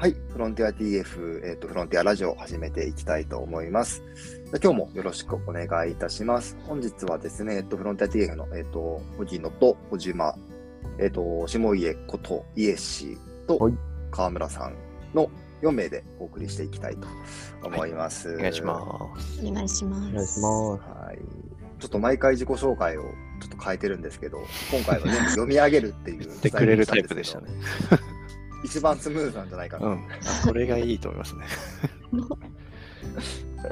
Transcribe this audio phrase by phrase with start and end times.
[0.00, 4.04] はい、フロンティア TF、えっ、と、フロンティアラジオを始めていきたいと思います。
[4.52, 6.56] で今日もよろしくお願いいたします。
[6.68, 10.36] 本日はですね、えっ、と、フロンティア TF の、えっ、と、荻野と小島、
[11.00, 13.74] えっ、と、下家こと家氏とはい
[14.12, 14.76] 川村さん
[15.14, 15.28] の
[15.62, 17.08] 4名でお送りしていきたいと
[17.64, 18.32] 思います。
[18.36, 18.78] お願いしま
[19.18, 19.44] す。
[19.44, 20.06] お願いします。
[20.06, 20.40] お願いします。
[20.40, 21.18] はい。
[21.80, 23.10] ちょっと毎回自己紹介をちょ
[23.46, 24.38] っと変えてるんですけど、
[24.70, 27.48] 今回は全部読み上げるっていう言ってくれるタイプでしたね。
[28.64, 29.86] 一番スムーズなんじゃないかな。
[29.86, 29.92] うん。
[29.94, 31.44] あこれがいいと思いますね。
[32.12, 32.36] は
[33.66, 33.68] い。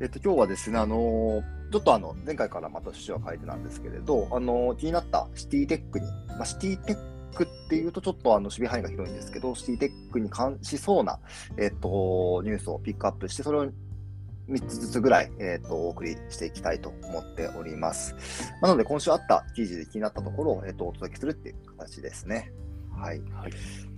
[0.00, 6.96] えっと、今日はですね、あのーちょっとあの、前回からまた趣旨は変えてなんですけれど、あのー気になったシティテックに、まあ、シティテッ
[7.34, 11.18] クっていうとちょっとあの守備範囲が広いんですけど、シティテックに関しそうな、
[11.58, 13.66] えっと、ニュースをピックアップして、それを
[14.48, 18.14] 3つずつぐらい、えっと、お送りしていきたいと思っております。
[18.60, 22.52] なので、今週あった記事で気になったところを、えっと、お届けするっていう形ですね。
[22.96, 23.20] はい。
[23.32, 23.52] はい。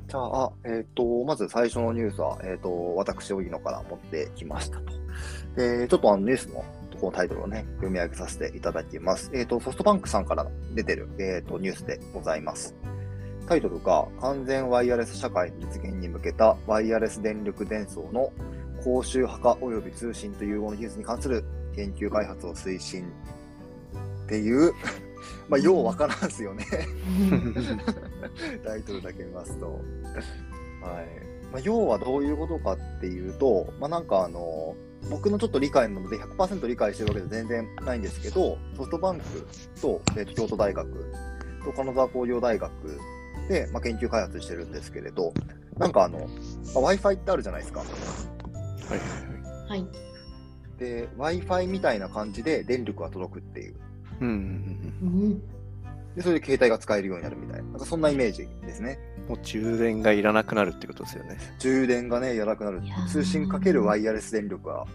[0.06, 4.92] じゃあ、えっ、と、まず最初のニュースは、えっ、と、私、荻野から持ってきましたと。
[5.56, 9.30] で、ちょっとあのニュースのところタイトルをね、読み上げさせていただきます。
[9.34, 12.74] えっ、と、ソフトバンクさんから出てる、えっ、と、ニュースでございます。
[13.48, 18.32] タイトルが、完全ワイヤレス社会の実現に向けたワイヤレス電力伝送の
[18.82, 23.04] 公衆波化及び通信と融合の技術に関する研究開発を推進
[24.24, 24.72] っていう、
[25.48, 26.66] まあ、ようわからんすよね。
[28.64, 29.66] タイトルだけ見ますと。
[29.66, 34.74] はいまあ、要はどういうことかっていうと、まあ、なんかあの、
[35.08, 39.24] 僕のちょっと理解なので100%理解してるわけじゃ全然ないんですけど、ソフトバンク
[39.80, 40.88] と,、えーと京都大学
[41.64, 42.70] と金沢工業大学
[43.48, 45.32] で、まあ、研究開発してるんですけれど、
[45.78, 46.28] なんかあの、まあ
[46.94, 47.80] Wi-Fi ってあるじゃないですか。
[47.80, 47.88] はい
[48.88, 48.98] はい
[49.68, 49.80] はい。
[49.80, 49.88] はい。
[50.78, 53.74] で、Wi-Fi みたいな感じで電力が届くっていう。
[54.20, 54.34] うんうん
[55.02, 55.42] うん。
[56.16, 58.98] で、それで携帯が使えるようになるみたいな、なんかそんなイメージですね。
[59.22, 59.28] うん。
[59.30, 61.38] もう充電がいらなくなるってことですよね。
[61.58, 64.86] 充電がね、やらなくなる通信かけるワイヤレス電力が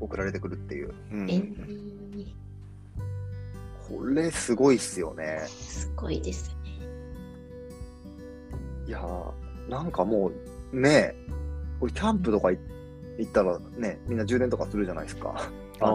[0.00, 0.94] 送られてくるっていう。
[1.12, 1.30] うん。
[1.30, 1.42] え
[3.88, 5.44] これすごいっすよね。
[5.48, 6.86] すごいですね。
[8.86, 10.30] いやー、なんかも
[10.72, 11.14] う、ね
[11.80, 12.58] これキャンプとかい
[13.18, 15.50] 行ったらね、みんな充電とかするじゃないですか。
[15.80, 15.86] あ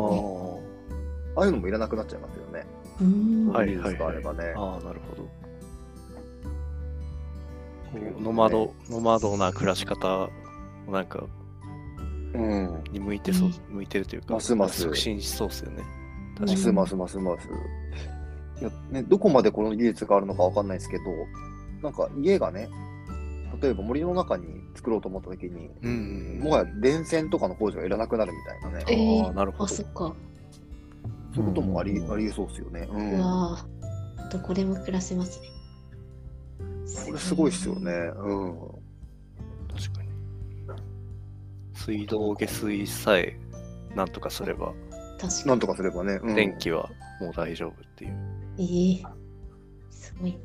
[1.35, 2.65] ああいうのもいらなくなっちゃいますよね。
[3.03, 3.51] うん。
[3.51, 4.53] はい技術があればね。
[4.55, 5.23] ああ、なるほど。
[5.23, 5.29] こ
[8.19, 10.29] うノマド、ノマドな暮らし方
[10.89, 11.23] なんか
[12.33, 12.83] うん。
[12.91, 15.83] に向いてそううん、向いてるというか、ますます促進しそうですよね。
[16.37, 16.51] 確かに。
[16.51, 17.47] ますますますます。
[18.61, 21.03] いやね、どこまでこの技術があるのかわかんないですけど、
[21.81, 22.69] なんか家がね、
[23.61, 30.13] 例えば森の中に作ろうと思った時に、うんうんもはや電線とかの工事がいらなくなるみたいなね、えー、あーなるほどあ、そっか。
[31.33, 32.87] そういうこともあり,、うんありえそうですよね。
[32.91, 34.29] う、うんわぁ。
[34.29, 35.47] どこでも暮らせますね。
[37.05, 37.91] これすごいっすよね。
[37.91, 38.57] うん。
[39.73, 40.09] 確かに。
[41.73, 43.37] 水道、下水さえ
[43.95, 44.73] なんとかすれば、
[45.19, 45.47] 確かに。
[45.47, 46.19] なんとかすればね。
[46.23, 46.89] うん、電気は
[47.19, 48.17] もう大丈夫っていう。
[48.57, 49.03] えー、
[49.89, 50.37] すごい。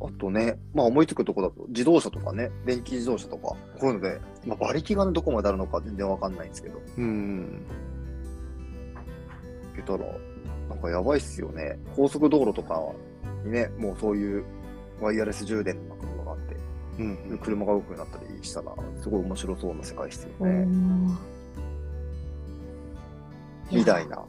[0.00, 7.66] あとね、まあ思いつくとこだと、自動車とかね、電気自動車とか、こういうので、まあ、馬力がね、どこまであるのか全然わかんないんですけど、うん。
[9.76, 10.06] いけたら、
[10.68, 11.78] なんかやばいっすよね。
[11.94, 12.80] 高速道路とか
[13.44, 14.44] にね、もうそういう
[15.00, 16.56] ワイヤレス充電のものがあって、
[16.98, 17.38] うんうん。
[17.38, 20.50] 車が動くようになったりしたら、すごい面白そうな世界っすよおね。
[20.52, 21.16] ー
[23.72, 24.08] みたい。
[24.08, 24.24] な。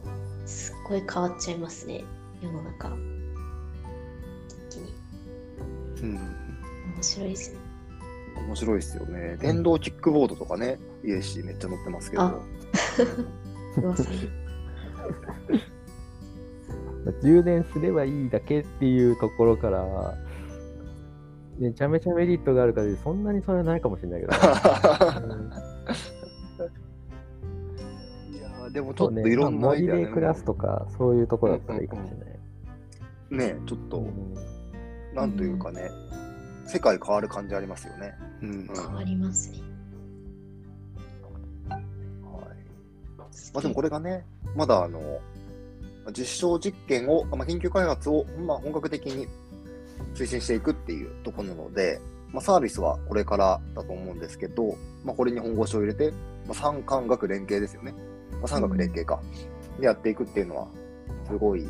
[0.46, 2.04] すっごい変わっちゃいますね。
[2.42, 2.90] 世の中。
[4.70, 4.94] 一気に。
[6.04, 6.16] うん
[6.96, 7.58] 面白いですね。
[8.48, 9.38] 面白いっすよね。
[9.40, 12.30] 電動キックボードとかね、家しめっちゃ乗ってますけあ
[13.78, 14.30] ど、噂に。
[17.22, 19.86] 充電すればいいだけっていうところから、
[21.58, 24.34] めちゃめちゃメリットがあるから、そんなにそれはないかもしれないけど。
[24.34, 25.52] うん
[28.32, 32.28] いやーでもちょっといろんなまあアイデアね森で暮らすとか、そういうところだったらいいかもしれない。
[33.56, 34.36] ね、ちょっと、うん
[35.16, 35.90] なんというかね、
[36.68, 38.14] 世界変わる感じありますよね。
[38.44, 38.68] うん。
[38.68, 39.58] 変わりますね。
[41.70, 41.82] はい。
[43.18, 43.26] ま
[43.56, 44.24] あでもこれがね、
[44.56, 45.00] まだあの、
[46.12, 49.28] 実証実験を、まあ、研究開発を、まあ、本格的に
[50.14, 52.00] 推進していくっていうところなので、
[52.32, 56.12] まあ、サービスはこれからだと思うんですけど、まあ、これに本腰を入れて、
[56.46, 57.94] まあ、産官学連携ですよね。
[58.34, 59.22] まあ、産学連携か。
[59.80, 60.68] でやっていくっていうのは、
[61.28, 61.68] すごい、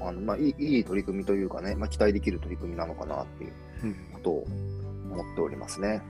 [0.00, 3.52] あのまあ、いいいい取り組みというかね、まあ、期待できる取り組みなのかなっていう
[3.84, 4.46] うんことを
[5.10, 6.02] 思っておりますね。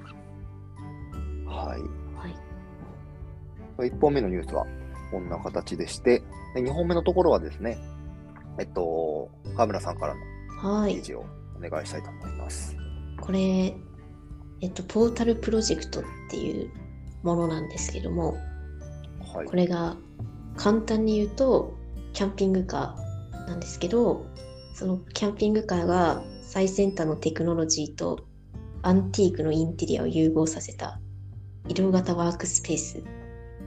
[1.47, 1.81] はい。
[3.79, 3.91] はい。
[3.91, 4.67] 1本目のニュースは？
[5.11, 6.23] こんな形でして、
[6.55, 7.79] で2本目のところはですね、
[8.59, 10.21] えっと、川村さんからの
[10.81, 10.97] はい。
[10.97, 11.25] 記事を
[11.57, 12.77] お願いしたいと思います。
[13.21, 13.75] これ、
[14.61, 16.71] えっと、ポータルプロジェクトっていう
[17.23, 18.35] ものなんですけども、
[19.35, 19.57] はいこ。
[19.57, 19.97] れが
[20.57, 21.75] 簡単に言うと
[22.13, 24.27] キャンピングカーなんですけど
[24.75, 28.27] そのキャンピングカーが最先端のテクノロジーと
[28.83, 31.01] アンティークのインテリアを融合させた
[31.69, 33.03] 移動型ワークスペースっ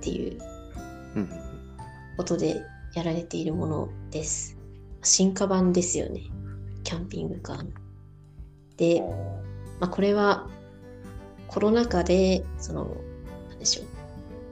[0.01, 0.52] ていううん。
[2.17, 2.61] ことで
[2.93, 4.57] やられているものです。
[5.01, 6.21] 進化版ですよね。
[6.83, 7.69] キャンピングカーの。
[8.77, 9.01] で、
[9.79, 10.47] まあ、これは
[11.47, 12.97] コロナ禍でその
[13.49, 13.85] なんでしょう。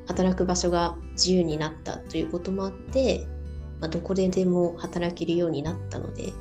[0.08, 3.28] 働く場所が自由になったということもあって、
[3.80, 6.34] まあ、どこででも働けるようになったので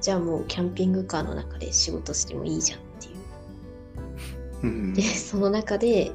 [0.00, 3.16] じゃあもうキャンピングカーの中で仕事してもいいじゃんっていう。
[4.62, 4.94] うん。
[4.94, 6.12] でその中で、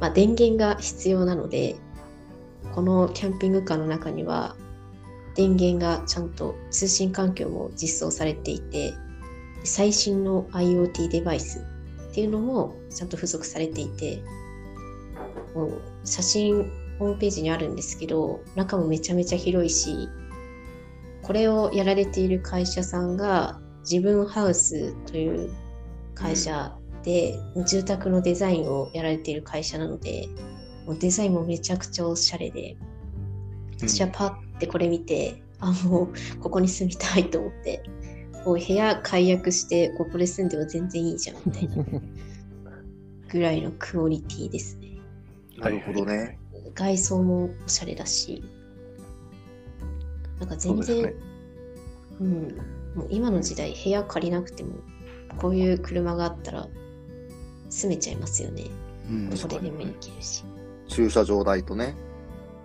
[0.00, 1.76] まあ、電源が必要なので
[2.74, 4.56] このキャンピングカーの中には
[5.34, 8.94] 電源がちゃんと通信環境も実装されていて
[9.64, 11.64] 最新の IoT デバイス
[12.10, 14.22] っていうのもちゃんと付属されていて
[15.54, 20.08] もう写真ホームページにあるんですけど中もめちゃめちゃ広いし
[21.22, 25.52] これをやられている会社さんが自分ハウスという
[26.14, 26.74] 会社
[27.04, 30.28] で、住宅のデザインをやられている会社なので
[30.88, 32.74] もうデザインもめちゃくちゃおしゃれで
[33.76, 37.84] 私はパッてこれ見て、あもうここに住みたいと思って
[38.42, 41.84] こう部屋解約してここで住んでも全然いいじゃんみたいな
[43.30, 44.98] ぐらいのクオリティですね。
[45.58, 46.38] なるほどね。
[46.74, 48.42] 外装もおしゃれだし。
[50.40, 51.14] なんか全然そうね。
[52.20, 52.30] うん、
[52.96, 54.70] もう今の時代部屋借りなくても
[55.36, 56.66] こういう車があったら
[57.68, 58.64] 住めちゃいますよね。
[59.10, 60.42] うんどこででも行けるし
[60.88, 61.94] 駐車場代とね。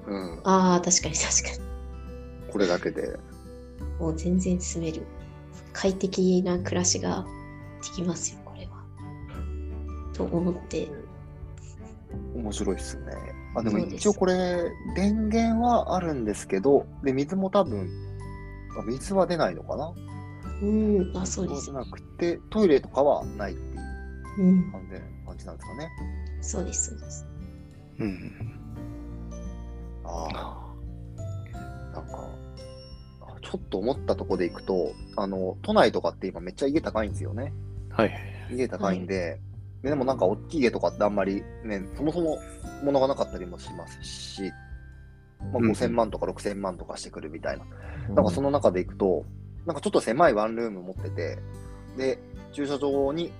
[0.07, 0.39] うん。
[0.43, 1.63] ああ確かに確か
[2.51, 3.03] これだけで。
[3.03, 5.03] にもう全然住める
[5.71, 7.25] 快適な暮らしが
[7.81, 8.83] できますよこれは
[10.13, 10.89] と思って
[12.35, 13.05] 面白いっすね。
[13.55, 17.87] あ、でも一応これ、電源はあるんですけど、で、水も多分、
[18.79, 19.93] あ水は出ないのかな？
[20.61, 23.61] うんあそうです水は出なくて、トイレとかはないって
[24.41, 25.89] いううん感じ感じなんですかね。
[26.41, 27.25] そうですそうです
[27.99, 28.31] うん。
[30.03, 30.73] ああ
[31.93, 32.29] あ、なんか、
[33.21, 37.53] あちょっと思ったとこでいくと、あの、都内とかって今めっちゃ家高いんですよね。
[37.89, 38.13] はい。
[38.51, 39.39] 家高いんで、
[39.81, 42.39] ででもなんか大きい家とかってあんまりね、そもそも
[42.83, 44.51] 物がなかったりもしますし、
[45.51, 47.65] まあ、うん5000万とか6000万とかしてくるみたいな。
[48.15, 49.25] なんかその中でいくと、
[49.65, 51.37] なんかちょっと狭いワンルーム持ってて、
[51.97, 52.19] で、
[52.53, 53.31] 駐車場に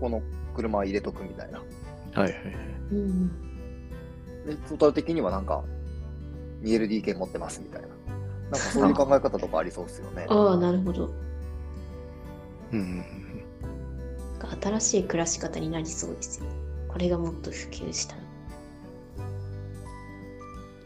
[0.00, 0.22] この
[0.54, 1.58] 車入れとくみたいな。
[1.58, 2.34] はいはい。
[4.46, 5.64] うんで、トータル的にはなんか
[6.62, 7.88] 2LDK 持ってますみたいな。
[7.88, 10.26] なんかそういう考え方とかありそうですよね。
[10.30, 11.12] ああなるほど
[12.72, 13.04] うん。
[14.62, 16.50] 新しい暮らし方になりそうですよね
[16.88, 18.22] これがもっと普及したら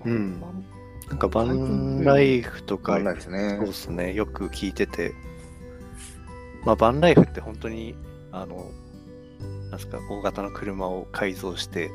[0.06, 0.40] うん。
[1.08, 3.14] なんかバンライフとかそう。
[3.66, 5.14] ですね、よく聞いてて、
[6.64, 7.94] まあ、バンライフって本当に、
[8.30, 8.70] あの、
[9.70, 11.90] なんすか、大型の車を改造して、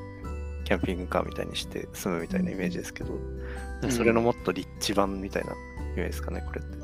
[0.63, 6.77] キャンピングカーみたいにして住むみたいなイメージですけど、んそれのもっとリッチ版みたいなイメージですかね、これって。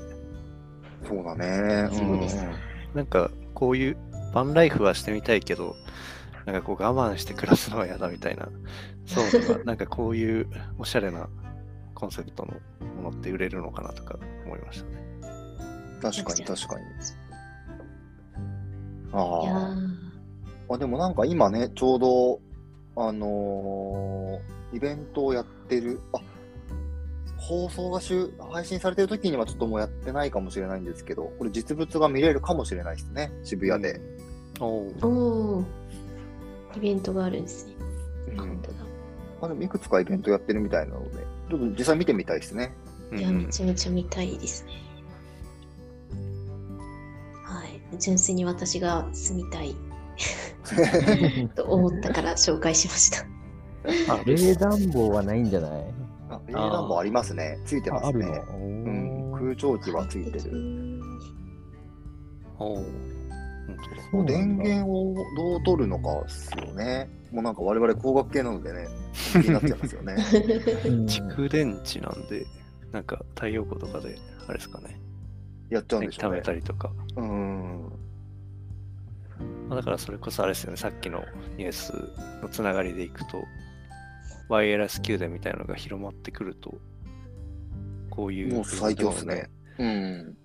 [1.07, 1.89] そうだね。
[1.91, 2.49] そうですん
[2.93, 3.97] なんか、こういう、
[4.33, 5.75] バンライフはしてみたいけど、
[6.45, 8.49] なんかこう我慢して暮らすのは嫌だみたいな、
[9.05, 11.29] そうとか、 なんかこういうおしゃれな
[11.93, 12.53] コンセプトの
[12.95, 15.03] ものって売れるのかなとか思いましたね。
[16.01, 16.85] 確かに確かに。
[19.11, 19.75] ああ。
[19.75, 19.99] ー
[20.71, 22.39] あでもなんか今ね、ちょうど、
[22.95, 26.19] あのーイベントをやってる、あ
[27.37, 33.99] 放送がしゅ配信されてる時にはちょっともうやってないかもしれないんですけど、これ実物が見れるかもしれないですね、渋谷で。
[34.59, 35.63] おお
[36.75, 37.73] イベントがあるんですね。
[38.31, 38.77] うん本当だ。
[39.41, 41.17] あでもいくつかイベントやってるみたいなので、
[41.49, 42.73] ちょっと実際見てみたいですね。
[43.17, 44.73] いや、うんめちゃめちゃ見たいですね。
[47.43, 47.81] はい。
[47.99, 49.75] 純粋に私が住みたい
[51.55, 53.25] と思ったから紹介しました。
[54.13, 55.71] あ冷暖房はないんじゃない？
[56.29, 57.57] あ、冷暖房ありますね。
[57.65, 58.25] ついてますね。
[58.51, 61.01] うん、空調機はついてる。
[62.59, 62.85] おう
[64.25, 67.09] 電源をどう取るのかですよね。
[67.31, 70.15] もうなんか我々工学系なのでね、気になっちゃいますよね。
[71.07, 72.45] 蓄電池なんで、
[72.91, 74.99] なんか太陽光とかで、あれですかね、
[75.69, 76.59] やっちゃうんでしょうね電気貯め。
[76.59, 76.91] たりとか。
[77.17, 77.91] うん。
[79.69, 81.23] まあだからそれこそあれですよね、さっきの
[81.55, 81.93] ニュース
[82.41, 83.43] のつながりでいくと、
[84.49, 86.73] ワイヤレス給電みたいなのが広まってくると、
[88.09, 89.47] こういう、もう最強っすね。
[89.77, 90.37] うん。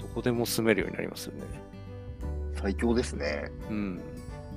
[0.00, 1.42] どこでも住めるようになりますよね。
[2.54, 3.50] 最強ですね。
[3.68, 4.00] うん。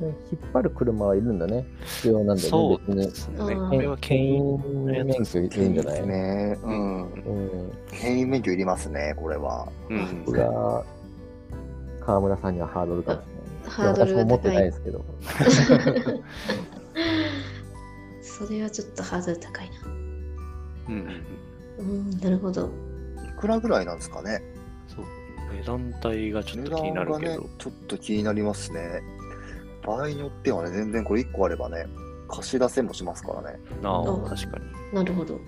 [0.01, 1.65] 引っ張る車はいるんだね。
[1.85, 3.07] 必要なんだよそうね。
[3.07, 3.37] ですね。
[3.39, 6.57] うんこれは牽引牽引免許いるんじゃないね。
[6.61, 7.01] うん。
[7.01, 7.71] うん。
[7.89, 9.67] 牽引免許いりますね、これは。
[9.89, 10.85] うんこれは、
[12.05, 13.44] 川村さんにはハードルかもしれない。
[13.69, 14.55] ハードルがいや私も持って高い。
[14.55, 15.05] ないですけど。
[18.21, 19.75] それはちょっとハードル高いな。
[19.85, 20.93] うん
[21.79, 22.69] うんうん、なるほど。
[23.23, 24.41] いくらぐらいなんですかね？
[24.87, 25.05] そう。
[25.55, 29.01] 値段帯がちょっ値と気にな段がねるけど。、ちょっと気になりますね。
[29.85, 31.85] 場合によってはね、全然これ1個あればね、
[32.27, 33.59] 貸し出せもしますからね。
[33.83, 34.65] あ、確かに。
[34.93, 35.39] なるほど。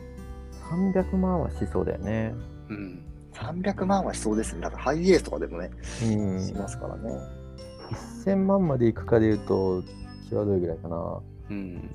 [0.69, 2.35] 300万はしそうだよね。
[2.69, 3.03] うん。
[3.33, 4.61] 300万はしそうですね。
[4.61, 5.71] だからハイエースとかでもね、
[6.03, 6.45] うん。
[6.45, 7.11] しますからね。
[7.95, 9.83] 1000万までいくかで言うと、
[10.29, 11.21] 際どいぐらいかな。
[11.49, 11.89] うん。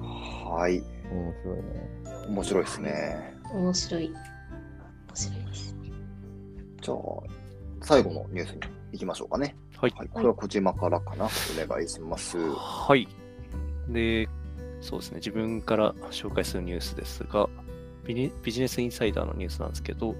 [0.00, 0.78] はい。
[0.78, 2.24] うん、すごいね。
[2.28, 3.34] 面白いですね。
[3.52, 4.08] 面白い。
[4.08, 4.14] 面
[5.14, 5.76] 白いです。
[6.80, 6.98] じゃあ、
[7.82, 8.60] 最後のニュースに
[8.92, 9.56] 行きましょうかね。
[9.76, 9.94] はい。
[9.96, 10.08] はい。
[10.08, 11.26] これは小島からかな。
[11.26, 12.38] お願いします。
[12.38, 13.06] はい。
[13.88, 14.28] で、
[14.80, 17.48] そうですね、自分から紹介するニュースですが、
[18.04, 20.14] ビニビジネスインサイダーのニュースなんですけど、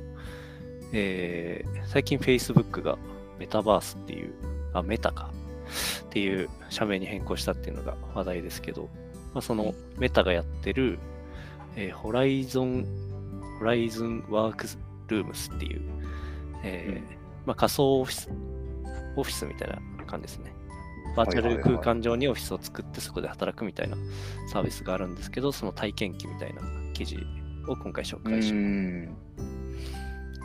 [0.94, 2.98] えー最近 Facebook が
[3.38, 4.32] メタバースっていう、
[4.72, 5.30] あ、メタか、
[6.06, 8.88] っていう社名に変更したっていうのが話題ですけど、
[9.32, 10.98] まあ、そのメタがやってる、
[11.76, 12.86] えー、ホライゾン、
[13.58, 14.66] ホライズンワーク
[15.08, 15.82] ルームスっていう、
[16.62, 18.28] えーまあ、仮想オフィス、
[19.16, 20.52] オフィスみたいな感じですね。
[21.16, 23.96] バーチャル空間上にオフィスを作ってそこで働くみたいな
[24.52, 27.18] サービスがあるんですけど、その体験記みたいな記事
[27.68, 29.63] を今回紹う介します。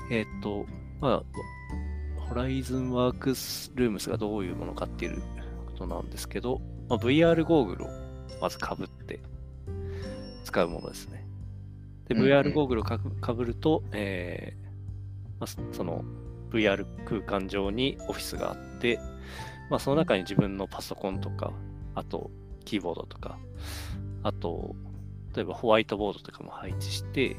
[0.09, 0.13] ん。
[0.13, 0.65] えーっと、
[0.99, 5.21] まあ、ホライズンワークスルームスがどういうものかっていう
[5.67, 7.87] ことなんですけど、まあ、VR ゴーグルを
[8.41, 9.19] まずかぶって
[10.43, 11.25] 使うものですね。
[12.07, 14.69] で、VR ゴーグルをかぶると、えー
[15.39, 16.03] まあ、そその
[16.51, 18.99] VR 空間上にオフィスがあって、
[19.69, 21.53] まあ、その中に自分のパソコンとか、
[21.95, 22.31] あと
[22.65, 23.37] キーボードとか、
[24.23, 24.75] あと、
[25.35, 27.35] 例えばホワイトボードとかも配置して、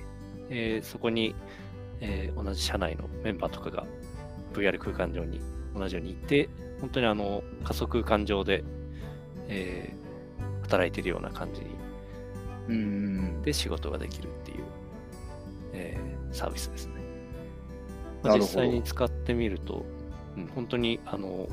[0.49, 1.35] えーそこに、
[2.01, 3.87] えー同じ社内のメンバーとかが
[4.55, 5.41] VR 空間上に
[5.75, 6.49] 同じようにいて、
[6.81, 8.65] 本当にあの仮想空間上で、
[9.49, 10.01] えー
[10.63, 11.63] 働いているような感じ
[12.69, 13.43] うん。
[13.43, 14.65] で仕事ができるっていう、
[15.73, 16.93] えーサービスですね。
[18.23, 19.85] まあ実際に使ってみると、
[20.37, 21.49] うん、本当にあの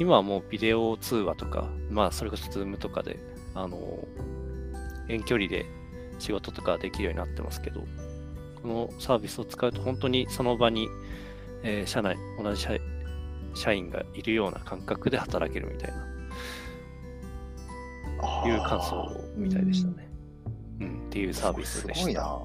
[0.00, 3.18] 今はもうビデオ通話とか、まあそれこそ Zoom とかで、
[3.54, 4.08] あの
[5.08, 5.66] 遠距離で
[6.18, 7.84] 仕事とかできるようになってますけど、
[8.64, 10.88] このサービスを使うと本当にその場に、
[11.62, 12.70] えー社内、同じ社
[13.52, 16.06] 社員がいるような感覚で働けるみたいな、
[18.48, 19.06] いう感想
[19.36, 20.08] みたいでしたね。
[20.80, 22.00] うん、っていうサービスでした。
[22.00, 22.40] すごいな。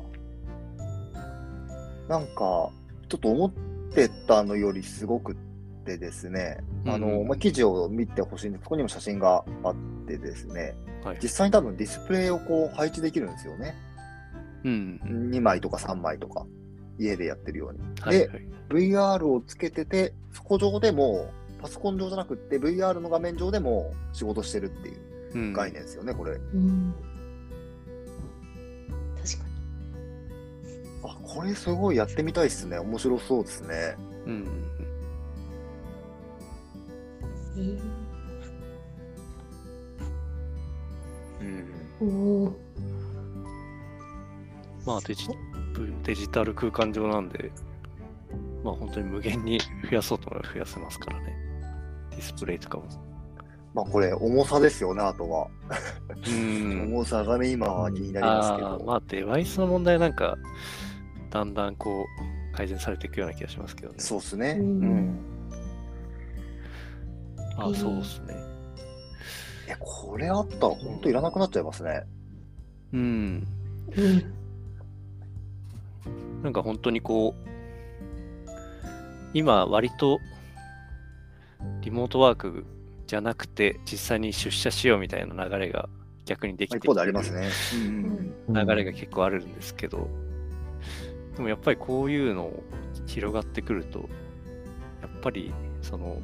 [2.10, 3.52] なんか、ちょっと思っ
[3.94, 5.36] てたのよりすごくっ
[5.86, 13.74] てですね、あうんうんの、まあ、記事を見てほしいんで、そこにも写真があってですね、はい実際に多分ディスプレイをこう配置できるんですよね。
[14.63, 15.30] うん。
[15.32, 16.46] 2枚とか3枚とか、
[16.98, 17.80] 家でやってるように。
[17.96, 18.48] ではいはい。
[18.70, 26.34] VR をつけてて、そこ上でも、パソコン上じゃなくって、VR の画面上でも仕事してるっていううん概念ですよね、これ。
[26.34, 26.94] うん。
[29.22, 29.46] 確か
[31.04, 32.78] あ、これすごいやってみたいですね。
[32.80, 33.96] 面白そうですね。
[34.25, 34.46] うん。
[37.56, 37.78] に。
[41.42, 41.66] うん。
[42.01, 42.69] おお。
[44.89, 45.27] まあデジ
[46.03, 47.51] デジタル空間上なんで、
[48.63, 51.38] まあ本当に無限に増やそうと思えば増やせますからね。
[52.10, 52.86] ディスプレイとかも。
[53.75, 55.48] まあこれ、重さですよね、あとは。
[56.27, 56.91] うん。
[56.91, 58.84] 重さがね、今は気になりますけど。
[58.84, 60.39] まあデバイスの問題なんか、
[61.29, 62.08] だんだんこ
[62.51, 64.00] う、改善されていくような気がしますけどね。
[64.00, 64.58] そうですね。
[64.60, 65.19] ううんん。
[67.58, 68.34] あそうですね。
[69.67, 72.01] え、これあったら本当いらなくなっちゃいますね。
[72.91, 73.48] うん。
[73.96, 74.38] うん。
[76.43, 77.50] なんか本当にこう、
[79.34, 80.19] 今割と
[81.81, 82.65] リモートワーク
[83.08, 85.89] じゃなくて実際に出社しようみたいな流れが
[86.25, 87.50] 逆にできてまあ一方でありますね。
[87.75, 90.08] うん流れが結構あるんですけど、
[91.36, 92.51] でもやっぱりこういうの
[93.05, 94.10] 広がってくると、
[95.01, 96.19] やっぱりその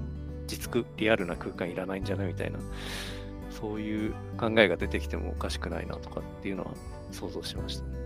[0.48, 2.60] 実空リアルな空間いらないんじゃないみたいな、
[3.52, 6.72] そういう考えが出てきてもおかしくないなとかっていうのは
[7.12, 8.05] 想像しましたね。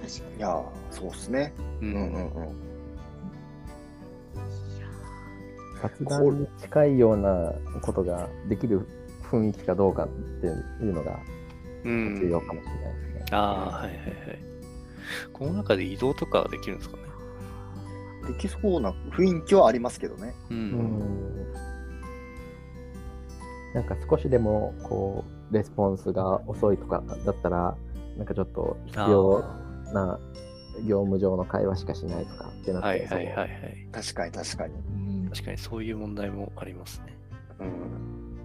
[0.00, 1.52] 確かいやー、そうですね。
[1.80, 2.68] ううんうんうん。
[5.80, 7.52] 雑談に近いような
[7.82, 8.86] ことができる
[9.30, 11.20] 雰囲気かどうかっていうのが
[11.84, 13.24] うん重要かもしれないですね。
[13.30, 14.38] ああ、はいはいはい。
[15.32, 17.02] この中で移動とかはできるんですかね？
[18.28, 20.34] できそうな雰囲気はありますけどね。
[20.50, 20.54] う。
[20.54, 21.52] うんん。
[23.74, 27.76] なんか少しでも、こう、レスポンスが遅いとかだったら、
[28.16, 29.44] なんかちょっと必要
[29.92, 30.18] な
[30.86, 33.88] 業務上の会話しかしないとかってなって、はいはいはいはい。
[33.92, 34.74] 確かに確かに。
[34.74, 34.76] う
[35.26, 37.16] ん確かにそういう問題もありますね。
[37.60, 38.38] うん。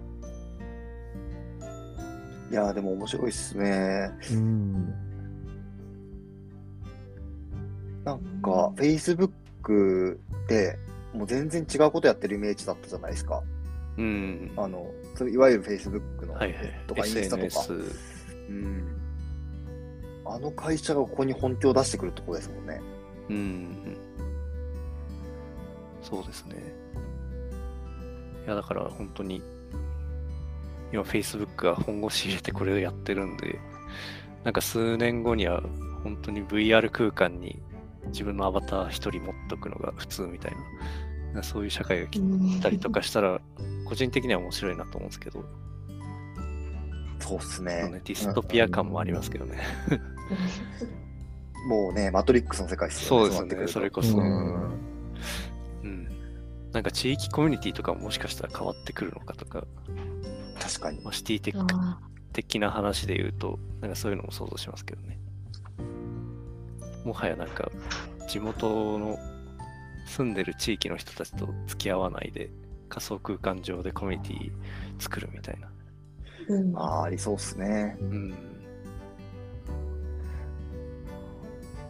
[2.50, 4.10] いやーでも面白いっすね。
[4.20, 4.94] そのうん。
[8.04, 10.78] なんか、Facebook って、
[11.14, 13.42] もう全然違うことやってるイメージだったじゃないですか。
[13.96, 14.52] うん。
[14.56, 16.80] あの、それいわゆる Facebook の、はいはい。
[16.86, 17.46] とかインスタとか。
[17.46, 17.72] SNS。
[18.50, 19.03] うん。
[20.26, 22.80] あの会社がここに本気を出してくるところですもんね。
[23.28, 23.96] うん。
[26.02, 26.56] そうですね。
[28.46, 29.42] いや、だから本当に、
[30.92, 33.58] 今 Facebook が本腰入れてこれをやってるんで、
[34.44, 35.62] なんか数年後には
[36.02, 37.62] 本当に VR 空間に
[38.06, 40.52] 自分のアバター一人持っとくのが普通みたい
[41.34, 42.20] な、そういう社会が来
[42.60, 43.40] たりとかしたら、
[43.86, 45.44] 個人的には面白いなと思うんですけど、
[47.20, 48.02] そうっすねね。
[48.04, 49.58] ディストピア感もありますけどね。
[51.68, 53.30] もうね、マトリックスの世界ですよね。
[53.30, 54.16] そうですね、それこそ。
[54.16, 54.26] ううん
[55.86, 56.08] ん。
[56.72, 59.64] なんか地域コミュニティとかももしかしたら変わってくるのかとか、
[60.60, 61.00] 確かに。
[61.02, 62.00] まあ、シティテックあ
[62.32, 65.18] 的な話で言うと、なんかそういうのも想像しますけどね。
[67.04, 67.70] もはやなんか、
[68.28, 69.18] 地元の
[70.06, 72.50] 住んでる地域の人たちと付き合わないで、
[72.88, 74.52] 仮想空間上でコミュニティ
[74.98, 75.68] 作るみたいな。
[76.48, 77.96] ーうんああ、ありそうっすね。
[78.00, 78.34] うん。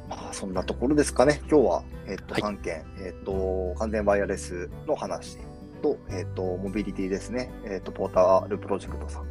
[0.08, 1.40] まあ、そんなところですかね。
[1.50, 5.38] 今日は、えっ、と、はい3件、えっ、と、完全ワイヤレスの話
[5.82, 7.50] と、えっ、と、モビリティですね。
[7.64, 9.26] えっ、と、ポータルプロジェクトさん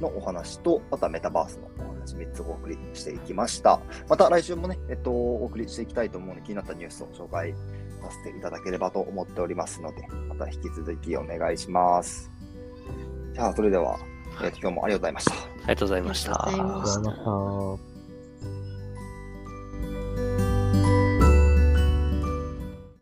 [0.00, 3.80] のお話と、またメタバースのお話3つお送りしていきました。
[4.08, 12.30] また来週もね、えっ、と、お送りしていきたいと思うので、気になったニュースを紹介させていただければと思っておりますので、また引き続きお願いします。
[13.34, 13.98] じゃあ、それでは、
[14.42, 14.84] えっ、と、今日も。
[14.84, 17.87] ありがとうございましたありがとうございました。